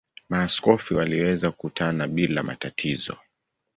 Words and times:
Maaskofu 0.29 0.95
waliweza 0.95 1.51
kukutana 1.51 2.07
bila 2.07 2.43
matatizo. 2.43 3.17